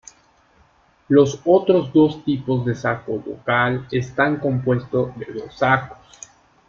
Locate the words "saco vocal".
2.73-3.87